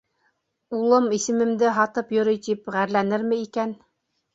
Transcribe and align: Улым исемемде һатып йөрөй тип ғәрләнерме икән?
Улым 0.77 1.11
исемемде 1.19 1.75
һатып 1.77 2.17
йөрөй 2.19 2.43
тип 2.51 2.77
ғәрләнерме 2.81 3.45
икән? 3.49 3.83